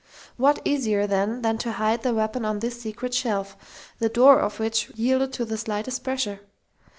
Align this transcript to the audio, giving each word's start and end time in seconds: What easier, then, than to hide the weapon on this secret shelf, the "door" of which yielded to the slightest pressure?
What 0.35 0.61
easier, 0.65 1.05
then, 1.05 1.43
than 1.43 1.59
to 1.59 1.73
hide 1.73 2.01
the 2.01 2.11
weapon 2.15 2.43
on 2.43 2.57
this 2.57 2.81
secret 2.81 3.13
shelf, 3.13 3.55
the 3.99 4.09
"door" 4.09 4.39
of 4.39 4.59
which 4.59 4.89
yielded 4.95 5.31
to 5.33 5.45
the 5.45 5.57
slightest 5.59 6.03
pressure? 6.03 6.39